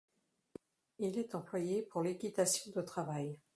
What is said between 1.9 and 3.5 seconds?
l'équitation de travail.